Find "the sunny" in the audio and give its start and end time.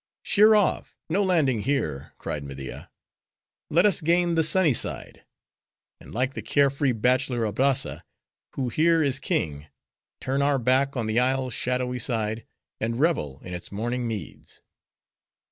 4.33-4.73